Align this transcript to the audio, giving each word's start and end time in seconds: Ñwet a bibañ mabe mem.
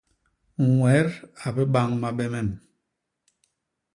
Ñwet 0.75 1.09
a 1.45 1.47
bibañ 1.55 1.89
mabe 2.01 2.25
mem. 2.33 2.49